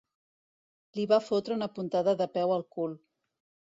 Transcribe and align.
Li 0.95 1.05
va 1.13 1.21
fotre 1.27 1.59
una 1.59 1.71
puntada 1.79 2.19
de 2.25 2.31
peu 2.39 2.59
al 2.59 2.69
cul. 2.79 3.03